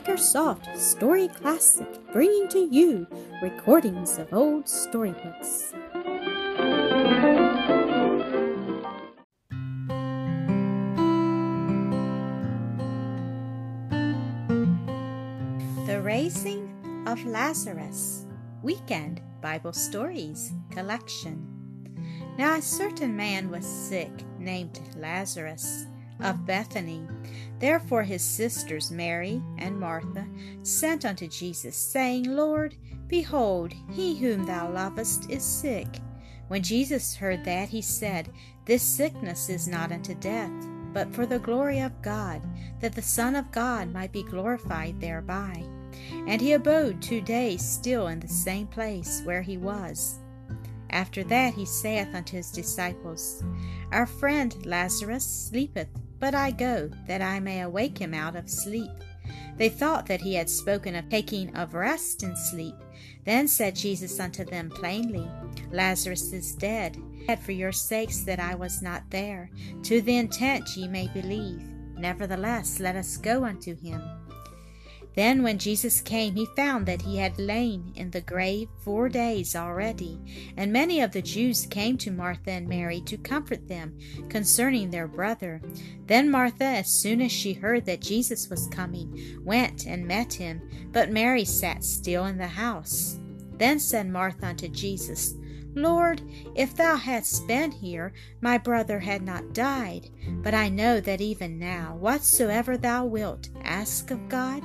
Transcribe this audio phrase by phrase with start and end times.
[0.00, 3.06] Acresoft Story Classic, bringing to you
[3.42, 5.74] recordings of old storybooks.
[15.86, 18.24] The Raising of Lazarus
[18.62, 21.46] Weekend Bible Stories Collection.
[22.38, 25.88] Now a certain man was sick, named Lazarus,
[26.22, 27.06] of Bethany.
[27.58, 30.26] Therefore his sisters Mary and Martha
[30.62, 32.74] sent unto Jesus, saying, Lord,
[33.06, 35.88] behold, he whom thou lovest is sick.
[36.48, 38.32] When Jesus heard that, he said,
[38.64, 40.50] This sickness is not unto death,
[40.92, 42.42] but for the glory of God,
[42.80, 45.64] that the Son of God might be glorified thereby.
[46.26, 50.18] And he abode two days still in the same place where he was.
[50.90, 53.42] After that he saith unto his disciples,
[53.92, 58.90] Our friend Lazarus sleepeth, but I go, that I may awake him out of sleep.
[59.56, 62.74] They thought that he had spoken of taking of rest in sleep.
[63.24, 65.28] Then said Jesus unto them plainly,
[65.70, 69.50] Lazarus is dead, dead for your sakes that I was not there,
[69.82, 71.62] to the intent ye may believe.
[71.96, 74.02] Nevertheless, let us go unto him.
[75.14, 79.56] Then when Jesus came, he found that he had lain in the grave four days
[79.56, 80.20] already.
[80.56, 85.08] And many of the Jews came to Martha and Mary to comfort them concerning their
[85.08, 85.60] brother.
[86.06, 90.88] Then Martha, as soon as she heard that Jesus was coming, went and met him,
[90.92, 93.18] but Mary sat still in the house.
[93.58, 95.34] Then said Martha unto Jesus,
[95.74, 96.20] Lord,
[96.56, 100.10] if thou hadst been here, my brother had not died.
[100.42, 104.64] But I know that even now, whatsoever thou wilt ask of God,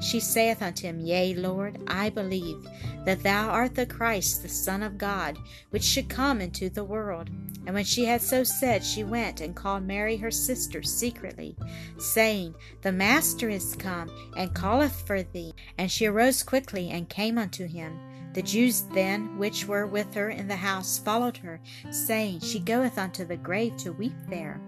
[0.00, 2.66] She saith unto him, Yea, Lord, I believe
[3.04, 5.38] that thou art the Christ, the Son of God,
[5.70, 7.30] which should come into the world.
[7.66, 11.56] And when she had so said, she went and called Mary her sister secretly,
[11.98, 15.54] saying, The Master is come, and calleth for thee.
[15.78, 17.98] And she arose quickly and came unto him.
[18.34, 22.98] The Jews then which were with her in the house followed her, saying, She goeth
[22.98, 24.60] unto the grave to weep there.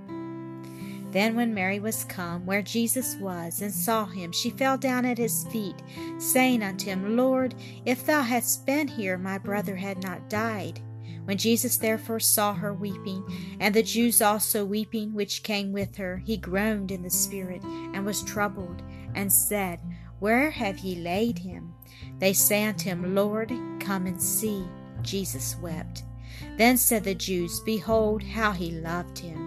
[1.16, 5.16] Then when Mary was come where Jesus was, and saw him, she fell down at
[5.16, 5.82] his feet,
[6.19, 7.54] saying unto him, Lord,
[7.87, 10.78] if thou hadst been here, my brother had not died.
[11.25, 13.25] When Jesus therefore saw her weeping,
[13.60, 18.05] and the Jews also weeping which came with her, he groaned in the spirit, and
[18.05, 18.82] was troubled,
[19.15, 19.81] and said,
[20.19, 21.72] Where have ye laid him?
[22.19, 23.50] They say unto him, Lord,
[23.81, 24.66] come and see.
[25.00, 26.03] Jesus wept.
[26.59, 29.46] Then said the Jews, Behold, how he loved him.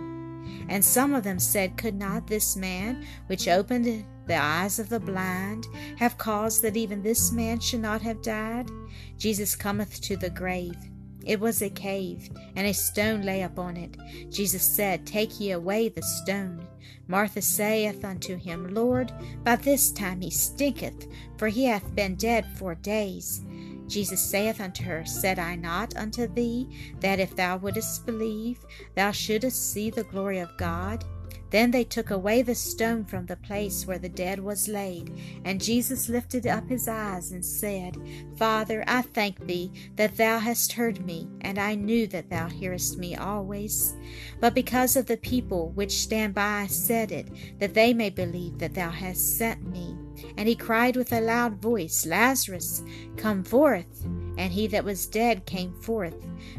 [0.69, 4.99] And some of them said, Could not this man, which opened the eyes of the
[4.99, 8.69] blind, have caused that even this man should not have died?
[9.17, 10.77] Jesus cometh to the grave.
[11.25, 13.97] It was a cave, and a stone lay upon it.
[14.29, 16.65] Jesus said, Take ye away the stone.
[17.07, 19.11] Martha saith unto him, Lord,
[19.43, 23.41] by this time he stinketh, for he hath been dead four days.
[23.89, 26.69] Jesus saith unto her, Said I not unto thee,
[26.99, 31.03] that if thou wouldest believe, thou shouldest see the glory of God?
[31.51, 35.17] Then they took away the stone from the place where the dead was laid.
[35.43, 37.97] And Jesus lifted up his eyes and said,
[38.37, 42.97] Father, I thank thee that thou hast heard me, and I knew that thou hearest
[42.97, 43.95] me always.
[44.39, 47.27] But because of the people which stand by I said it,
[47.59, 49.88] that they may believe that thou hast sent me.
[50.37, 52.83] And he cried with a loud voice, Lazarus,
[53.17, 54.07] come forth.
[54.39, 56.15] And he that was dead came forth,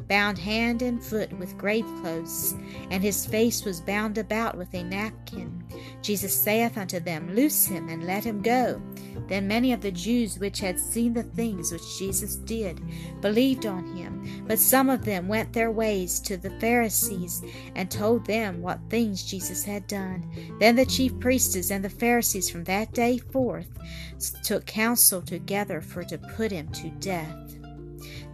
[0.06, 2.54] bound hand and foot with grave clothes,
[2.90, 5.64] and his face was bound about with a napkin.
[6.02, 8.82] Jesus saith unto them, Loose him, and let him go.
[9.28, 12.82] Then many of the Jews which had seen the things which Jesus did
[13.22, 17.42] believed on him, but some of them went their ways to the Pharisees,
[17.74, 20.30] and told them what things Jesus had done.
[20.60, 23.68] Then the chief priests and the Pharisees from that day forth
[24.42, 27.56] took counsel together for to put him to death.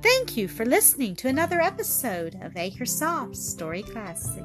[0.06, 4.44] Thank you for listening to another episode of Acresoft Story Classic.